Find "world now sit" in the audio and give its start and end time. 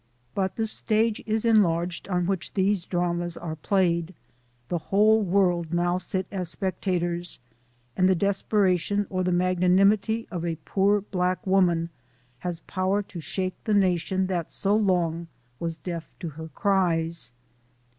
5.21-6.25